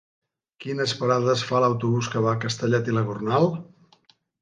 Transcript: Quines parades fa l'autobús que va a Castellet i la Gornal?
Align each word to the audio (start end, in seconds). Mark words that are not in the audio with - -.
Quines 0.63 0.93
parades 1.01 1.45
fa 1.51 1.63
l'autobús 1.65 2.11
que 2.17 2.25
va 2.27 2.35
a 2.39 2.43
Castellet 2.47 2.93
i 2.93 2.99
la 2.99 3.09
Gornal? 3.11 3.51